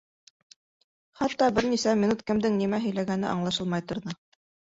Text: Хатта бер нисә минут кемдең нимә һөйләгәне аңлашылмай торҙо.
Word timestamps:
Хатта 1.19 1.49
бер 1.57 1.67
нисә 1.73 1.93
минут 2.05 2.25
кемдең 2.31 2.57
нимә 2.63 2.81
һөйләгәне 2.87 3.31
аңлашылмай 3.35 3.87
торҙо. 3.93 4.17